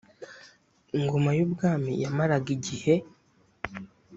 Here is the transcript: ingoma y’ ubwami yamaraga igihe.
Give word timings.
ingoma 0.97 1.29
y’ 1.37 1.39
ubwami 1.45 1.91
yamaraga 2.03 2.49
igihe. 2.57 2.93